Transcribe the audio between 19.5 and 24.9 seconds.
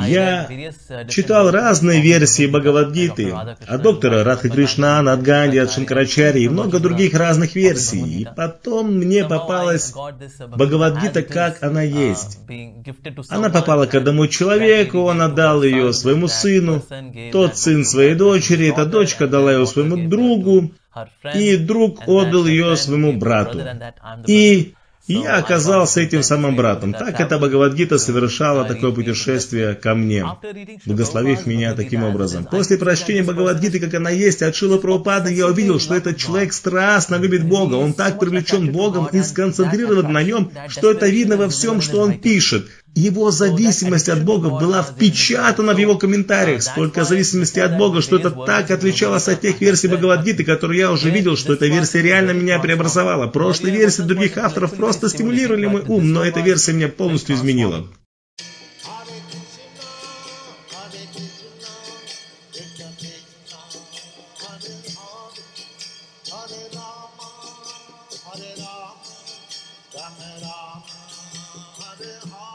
ее своему другу, и друг отдал ее своему брату. И